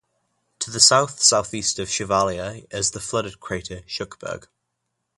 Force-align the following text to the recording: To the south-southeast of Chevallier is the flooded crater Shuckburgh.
To 0.61 0.71
the 0.71 0.79
south-southeast 0.79 1.77
of 1.77 1.87
Chevallier 1.87 2.65
is 2.73 2.89
the 2.89 2.99
flooded 2.99 3.39
crater 3.39 3.81
Shuckburgh. 3.81 4.47